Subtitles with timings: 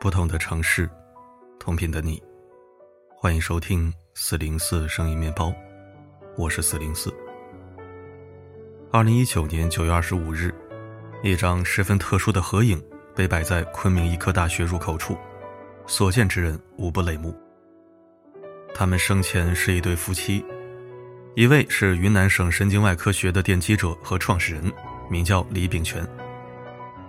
[0.00, 0.90] 不同的城市，
[1.60, 2.20] 同频的你，
[3.16, 5.52] 欢迎收听四零四声音面包，
[6.36, 7.14] 我是四零四。
[8.90, 10.52] 二零一九年九月二十五日，
[11.22, 12.82] 一张十分特殊的合影
[13.14, 15.16] 被摆在昆明医科大学入口处，
[15.86, 17.34] 所见之人无不泪目。
[18.74, 20.44] 他们生前是一对夫妻，
[21.34, 24.72] 一位是云南省神经外科学的奠基者和创始人，
[25.10, 26.02] 名叫李炳全；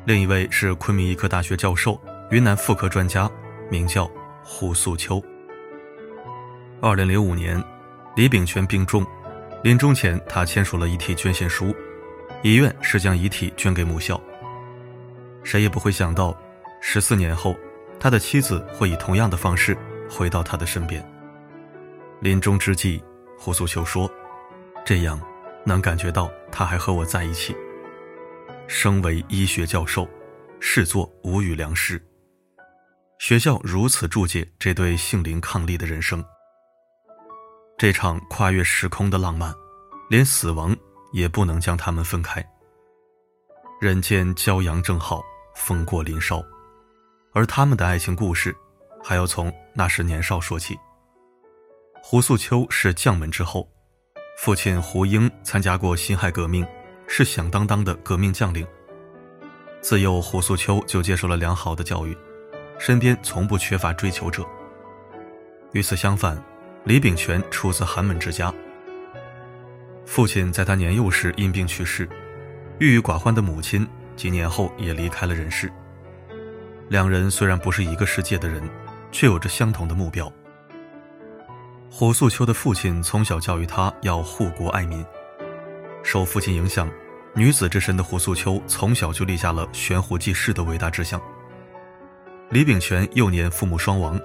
[0.05, 1.99] 另一位是昆明医科大学教授。
[2.31, 3.29] 云南妇科专家，
[3.69, 4.09] 名叫
[4.43, 5.23] 胡素秋。
[6.81, 7.63] 二零零五年，
[8.15, 9.05] 李炳全病重，
[9.63, 11.75] 临终前他签署了遗体捐献书，
[12.41, 14.19] 遗愿是将遗体捐给母校。
[15.43, 16.35] 谁也不会想到，
[16.81, 17.55] 十四年后，
[17.99, 19.77] 他的妻子会以同样的方式
[20.09, 21.05] 回到他的身边。
[22.21, 23.03] 临终之际，
[23.37, 24.09] 胡素秋说
[24.85, 25.19] ：“这样，
[25.65, 27.55] 能感觉到他还和我在一起。”
[28.67, 30.07] 身为医学教授，
[30.61, 32.01] 视作无语良师。
[33.19, 36.23] 学校如此注解这对性灵伉俪的人生，
[37.77, 39.53] 这场跨越时空的浪漫，
[40.09, 40.75] 连死亡
[41.11, 42.43] 也不能将他们分开。
[43.81, 45.21] 人间骄阳正好，
[45.55, 46.43] 风过林梢，
[47.31, 48.55] 而他们的爱情故事，
[49.03, 50.77] 还要从那时年少说起。
[52.01, 53.69] 胡素秋是将门之后，
[54.37, 56.65] 父亲胡英参加过辛亥革命，
[57.07, 58.67] 是响当当的革命将领。
[59.81, 62.17] 自幼，胡素秋就接受了良好的教育。
[62.79, 64.43] 身边从不缺乏追求者。
[65.71, 66.43] 与此相反，
[66.83, 68.53] 李炳全出自寒门之家。
[70.05, 72.09] 父亲在他年幼时因病去世，
[72.79, 75.71] 郁郁寡欢的母亲几年后也离开了人世。
[76.89, 78.61] 两人虽然不是一个世界的人，
[79.11, 80.31] 却有着相同的目标。
[81.89, 85.05] 胡素秋的父亲从小教育他要护国爱民，
[86.03, 86.89] 受父亲影响，
[87.35, 91.21] 女子之身的胡素秋从小就立下了悬壶济世的伟大志向。
[92.49, 94.19] 李炳全幼年父母双亡，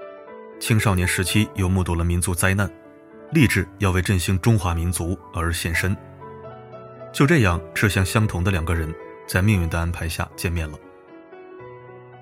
[0.59, 2.71] 青少年时期又目睹了民族灾难，
[3.33, 5.97] 立志要为振兴中华民族而献身。
[7.13, 8.95] 就这样，志向相同的两个人
[9.29, 10.77] 在命运的安排下见面了。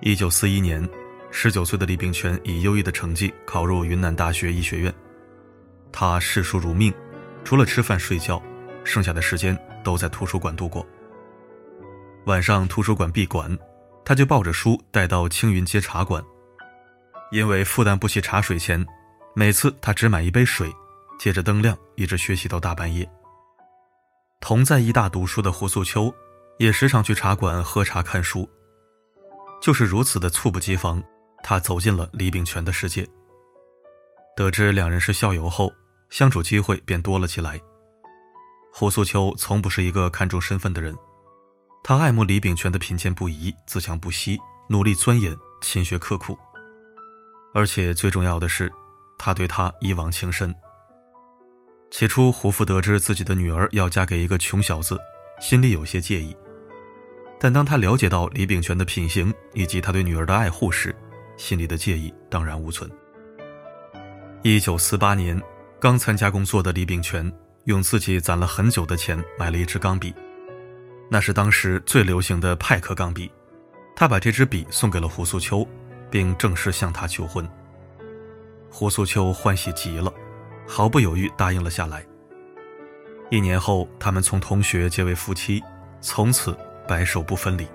[0.03, 0.87] 一九四一年，
[1.31, 4.93] 十九岁的李炳全以优异的成绩考入云南大学医学院。
[5.91, 6.93] 他视书如命，
[7.45, 8.43] 除了吃饭睡觉，
[8.85, 10.87] 剩下的时间都在图书馆度过。
[12.27, 13.57] 晚上图书馆闭馆。
[14.09, 16.23] 他就抱着书带到青云街茶馆，
[17.33, 18.87] 因为负担不起茶水钱，
[19.35, 20.73] 每次他只买一杯水，
[21.19, 23.05] 借着灯亮一直学习到大半夜。
[24.39, 26.15] 同在医大读书的胡素秋，
[26.59, 28.49] 也时常去茶馆喝茶看书。
[29.61, 31.03] 就是如此的猝不及防，
[31.43, 33.07] 他走进了李炳全的世界。
[34.37, 35.73] 得知两人是校友后，
[36.11, 37.61] 相处机会便多了起来。
[38.73, 40.95] 胡素秋从不是一个看重身份的人。
[41.83, 44.39] 他爱慕李炳全的品鉴不移、自强不息、
[44.69, 46.37] 努力钻研、勤学刻苦，
[47.55, 48.71] 而且最重要的是，
[49.17, 50.55] 他对他一往情深。
[51.91, 54.99] 起初，胡父得知自己的女儿要嫁给一个穷小子，
[55.41, 56.37] 心里有些介意，
[57.39, 60.95] 但当他了解到李炳全的品行以及他对女儿的爱护时，
[61.37, 62.91] 心里的介意荡然无存。
[64.43, 65.41] 一九四八年，
[65.81, 67.31] 刚参加工作的李炳全
[67.65, 70.15] 用自己攒了很久的钱买了一支钢笔。
[71.11, 73.31] 那是当时最流行的派克钢笔，
[73.95, 75.67] 他把这支笔送给了胡素秋，
[76.11, 77.49] 并正式向她求婚。
[78.71, 80.13] 胡素秋欢喜极了，
[80.67, 82.05] 毫不犹豫答应了下来。
[83.31, 85.63] 一年后，他们从同学结为夫妻，
[86.01, 87.67] 从此白首不分离。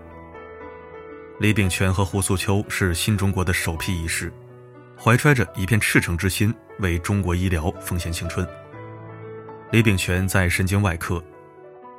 [1.39, 4.31] 李炳全和胡素秋是新中国的首批医师，
[4.95, 8.47] 怀揣着一片赤诚之心，为中国医疗奉献青春。
[9.72, 11.23] 李炳全在神经外科。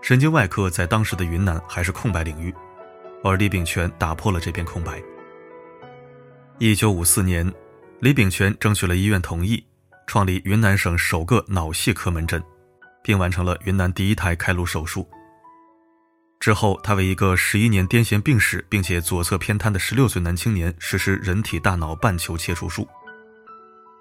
[0.00, 2.52] 神经外科在当时的云南还是空白领域，
[3.22, 5.02] 而李炳全打破了这片空白。
[6.58, 7.48] 一九五四年，
[8.00, 9.64] 李炳全争取了医院同意，
[10.06, 12.42] 创立云南省首个脑系科门诊，
[13.02, 15.08] 并完成了云南第一台开颅手术。
[16.42, 22.84] 之后，他为一个十一年癫痫病史并且左侧偏瘫的十六岁男青年实施人体大脑半球切除术，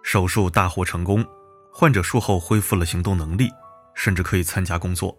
[0.01, 1.23] 手术大获成功，
[1.71, 3.47] 患者术后恢复了行动能力，
[3.93, 5.15] 甚至可以参加工作。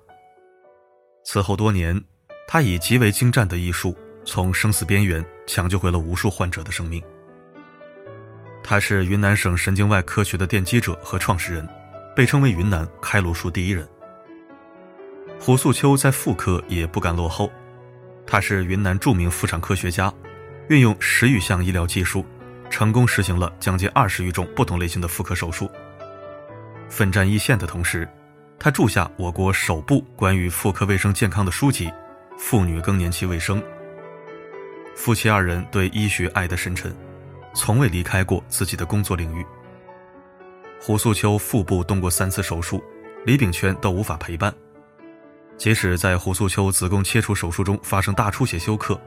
[1.24, 2.02] 此后多年，
[2.48, 7.00] 他以极为精湛的医术，从生死边缘抢救回了无数患者的生命。
[8.64, 11.68] 他是云南省神经外科学的奠基者和创始人，
[12.16, 13.88] 被称为云南开颅术第一人。
[15.44, 17.50] 胡素秋在妇科也不甘落后，
[18.24, 20.14] 他是云南著名妇产科学家，
[20.68, 22.24] 运用十余项医疗技术，
[22.70, 25.68] 成功实行了将近二十余种不同类型的妇科手术。
[26.88, 28.08] 奋战一线的同时，
[28.56, 31.88] 他著下我国首部关于妇科卫生健康的书籍
[32.38, 33.60] 《妇女更年期卫生》。
[34.94, 36.94] 夫妻二人对医学爱得深沉，
[37.52, 39.44] 从未离开过自己的工作领域。
[40.80, 42.80] 胡素秋腹部动过三次手术，
[43.26, 44.54] 李炳全都无法陪伴。
[45.56, 49.00] 即使在胡素秋子宫切除手术中发生大出血休克，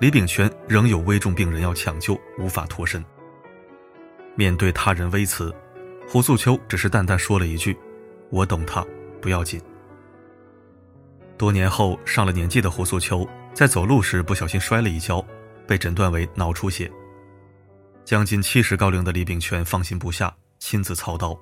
[0.00, 3.04] 李炳全仍有危重病人要抢救，无法脱身。
[4.34, 5.54] 面对他人微词，
[6.08, 7.76] 胡素秋只是淡淡说了一句
[8.30, 8.84] ：“我懂他，
[9.20, 9.60] 不要紧。”
[11.38, 15.24] 多年后，上了年纪的胡素秋在走路时不小心摔了一跤，
[15.66, 16.90] 被诊断为脑出血。
[18.04, 21.38] 将近七十高龄的李炳全放心不下，亲自操刀，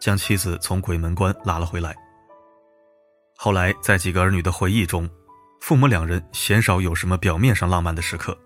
[0.00, 1.94] 将妻子从鬼门关拉了回来。
[3.42, 5.08] 后来，在几个儿女的回忆中，
[5.60, 8.36] 父母两人鲜少有什么表面上浪漫的时刻，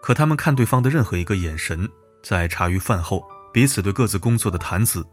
[0.00, 1.90] 可他们看对方的任何一个眼神，
[2.22, 5.04] 在茶余饭后彼此对各自工作的谈资，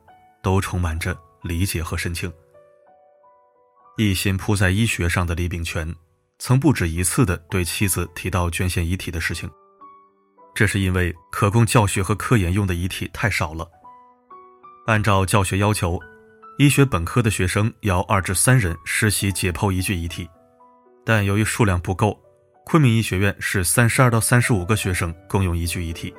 [0.43, 2.31] 都充满着理解和深情。
[3.97, 5.95] 一心扑在医学上的李炳全，
[6.37, 9.49] 曾不止一次地对妻子提到捐献遗体的事情，
[10.53, 13.67] 这是因为可供教学和科研用的遗体太少了，
[14.85, 15.99] 按照教学要求。
[16.57, 20.29] 医学本科的学生要二至三人实习解剖一具遗体，
[21.05, 22.19] 但由于数量不够，
[22.65, 26.13] 昆明医学院是三十二到三十五个学生共用一具遗体。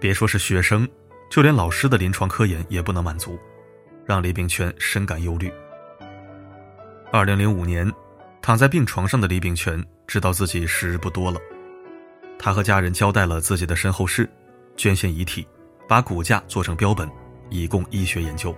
[0.00, 0.88] 别说是学生，
[1.30, 3.38] 就连老师的临床科研也不能满足，
[4.04, 5.52] 让李炳全深感忧虑。
[7.12, 7.88] 二零零五年，
[8.40, 11.38] 躺在病床上的李炳全知道自己时日不多了，
[12.38, 14.28] 他和家人交代了自己的身后事：
[14.76, 15.46] 捐献遗体，
[15.86, 17.08] 把骨架做成标本，
[17.50, 18.56] 以供医学研究。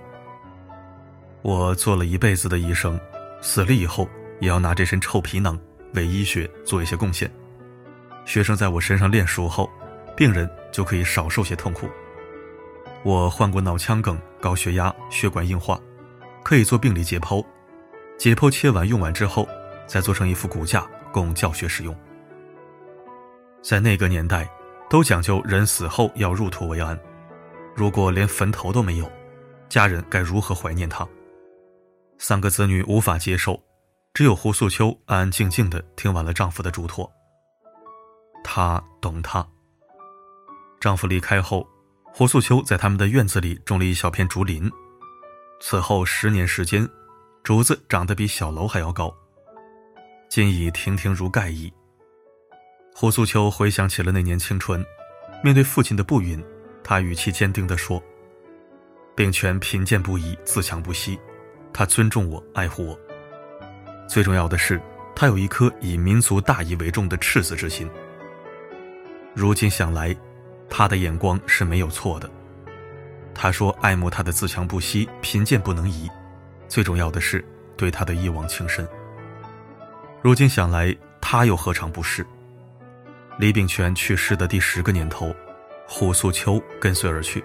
[1.45, 2.99] 我做了一辈子的医生，
[3.43, 4.09] 死了以后
[4.41, 5.61] 也要拿这身臭皮囊
[5.93, 7.31] 为医学做一些贡献。
[8.25, 9.71] 学生在我身上练熟后，
[10.17, 11.87] 病人就可以少受些痛苦。
[13.03, 15.79] 我患过脑腔梗、高血压、血管硬化，
[16.43, 17.45] 可以做病理解剖。
[18.17, 19.47] 解剖切完用完之后，
[19.87, 21.95] 再做成一副骨架供教学使用。
[23.61, 24.49] 在那个年代，
[24.89, 26.99] 都讲究人死后要入土为安。
[27.77, 29.13] 如果连坟头都没有，
[29.69, 31.07] 家人该如何怀念他？
[32.19, 33.63] 三个子女无法接受，
[34.13, 37.11] 只有胡素秋安安静静的听完了丈夫的嘱托。
[38.43, 39.47] 她懂他。
[40.81, 41.67] 丈夫离开后，
[42.13, 44.71] 胡素秋在他们的院子里种了一小片竹林。
[45.61, 46.89] 此后十年时间，
[47.43, 49.15] 竹子长得比小楼还要高，
[50.29, 51.73] 今已亭亭如盖矣。
[52.95, 54.85] 胡素秋回想起了那年青春，
[55.43, 56.43] 面对父亲的不允，
[56.83, 58.01] 她语气坚定地说
[59.17, 61.19] ：“病全贫贱不移，自强不息。”
[61.75, 62.99] 他尊重我，爱护我。
[64.07, 64.81] 最重要的是，
[65.13, 67.91] 他有一颗以民族大义为重的赤子之心。
[69.35, 70.17] 如今想来，
[70.71, 72.31] 他的眼光是没有错的。
[73.35, 76.09] 他说爱慕他的自强不息，贫贱不能移。
[76.69, 77.45] 最重要的是
[77.77, 78.87] 对他的一往情深。
[80.23, 82.25] 如今想来，他又何尝不是？
[83.37, 85.35] 李炳全去世的第十个年头，
[85.89, 87.45] 胡素秋跟随而去。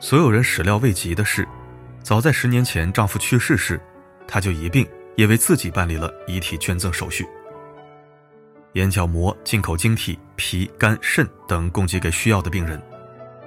[0.00, 1.46] 所有人始料未及的是。
[2.02, 3.80] 早在十年前，丈夫去世时，
[4.26, 7.26] 她就一并也为自己办理了遗体捐赠手续。
[8.72, 12.80] 眼角膜、进口晶体、脾、肝、肾等供给给需要的病人，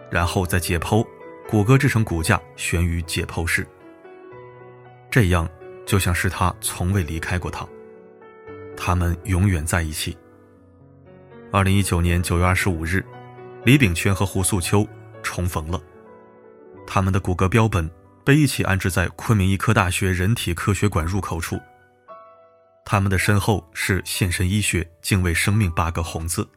[0.09, 1.05] 然后再解剖，
[1.49, 3.67] 骨骼制成骨架悬于解剖室。
[5.09, 5.49] 这样
[5.85, 7.67] 就像是他从未离开过她，
[8.77, 10.17] 他们永远在一起。
[11.51, 13.03] 二零一九年九月二十五日，
[13.63, 14.87] 李炳全和胡素秋
[15.23, 15.81] 重逢了，
[16.87, 17.89] 他们的骨骼标本。
[18.25, 21.61] 被一起安置在昆明医科大学人体科学馆入口处。
[22.83, 26.47] 他们的身后是“献身医学，敬畏生命”八个红字。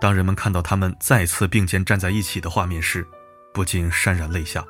[0.00, 3.06] 当人们看到他们再次并肩站在一起的画面时，
[3.54, 4.64] 不禁潸然泪下。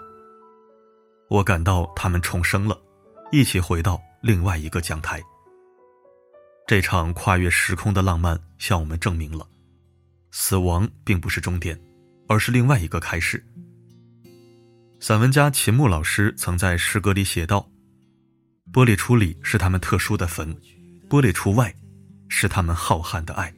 [1.29, 2.79] 我感到他们重生了，
[3.33, 5.23] 一起回到另外一个讲台。
[6.67, 9.47] 这场跨越时空的浪漫向我们证明了，
[10.31, 11.81] 死亡并不是终点，
[12.29, 13.45] 而是另外一个开始。
[15.03, 17.71] 散文家秦牧老师曾在诗歌里写道
[18.71, 20.55] ：“玻璃橱里是他们特殊的坟，
[21.09, 21.75] 玻璃橱外
[22.29, 23.51] 是他们浩瀚的爱。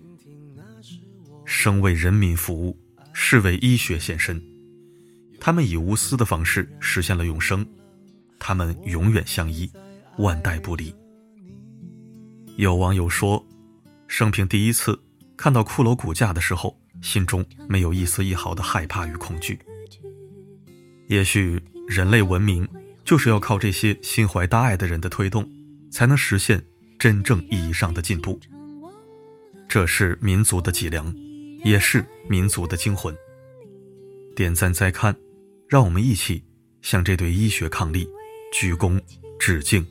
[1.44, 2.78] 生为人民服务，
[3.12, 4.40] 是为医学献身。
[5.40, 7.66] 他们以无私的方式实现了永生，
[8.38, 9.68] 他们永远相依，
[10.18, 10.94] 万代不离。”
[12.56, 13.44] 有网友说
[14.06, 14.96] ：“生平第一次
[15.36, 19.58] 看到骷髅骨架的时候，心中没有一丝一毫的害怕与恐惧。”
[21.12, 22.66] 也许人类文明
[23.04, 25.46] 就是要靠这些心怀大爱的人的推动，
[25.90, 26.64] 才能实现
[26.98, 28.40] 真正意义上的进步。
[29.68, 31.14] 这是民族的脊梁，
[31.64, 33.14] 也是民族的精魂。
[34.34, 35.14] 点赞再看，
[35.68, 36.42] 让我们一起
[36.80, 38.08] 向这对医学伉俪
[38.50, 38.98] 鞠躬
[39.38, 39.86] 致敬。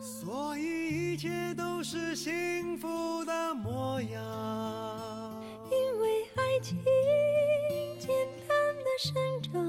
[0.00, 6.78] 所以一切都是幸福的模样，因为爱情
[9.04, 9.60] 生长，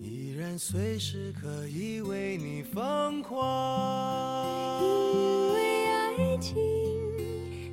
[0.00, 4.82] 依然随时可以为你疯狂。
[4.82, 6.56] 因为爱情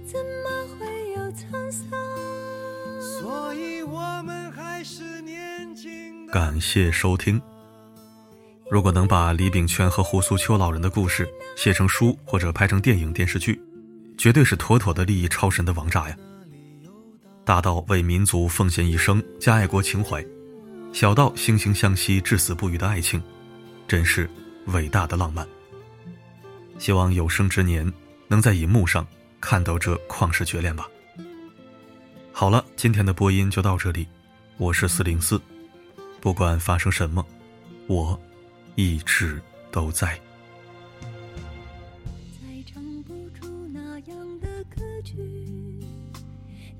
[0.06, 0.86] 怎么会
[1.16, 1.90] 有沧桑？
[3.00, 6.28] 所以我们还是年轻。
[6.28, 7.42] 感谢收听。
[8.70, 13.58] 如果能把李炳泉和胡苏秋老人的故事写成书或者拍成电影电视剧，
[14.18, 16.18] 绝对是妥妥的利益超神的王炸呀！
[17.46, 20.26] 大到为民族奉献一生加爱国情怀，
[20.94, 23.22] 小到惺惺相惜至死不渝的爱情，
[23.88, 24.30] 真是
[24.68, 25.48] 伟大的浪漫。
[26.78, 27.92] 希望有生之年
[28.28, 29.06] 能在荧幕上
[29.42, 30.88] 看到这旷世绝恋吧。
[32.32, 34.08] 好了，今天的播音就到这里，
[34.58, 35.42] 我是四零四，
[36.22, 37.26] 不管发生什么，
[37.88, 38.20] 我。
[38.76, 39.42] 一直
[39.72, 40.18] 都在。
[41.02, 45.18] 再唱不出那样的歌曲，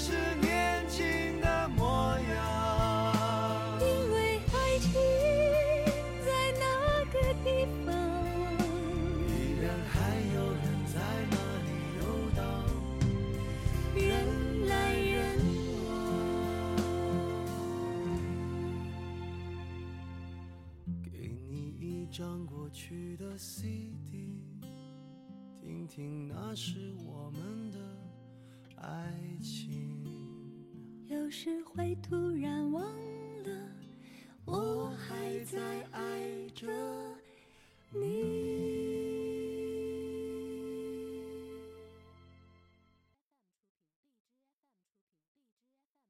[0.00, 4.92] 是年轻的模样，因为爱情
[6.24, 6.64] 在那
[7.12, 7.92] 个地方，
[9.26, 9.96] 依然还
[10.36, 10.94] 有人在
[11.32, 12.00] 那里游
[12.36, 12.40] 荡，
[13.96, 14.06] 人
[14.68, 15.12] 来人
[15.84, 15.90] 往。
[21.02, 21.10] 给
[21.50, 24.46] 你一张过去的 CD，
[25.60, 27.78] 听听那是我们的
[28.82, 29.68] 爱情。
[31.06, 32.82] 有时会突然忘
[33.44, 33.50] 了
[34.44, 35.58] 我还在
[35.92, 36.66] 爱着
[37.92, 38.67] 你。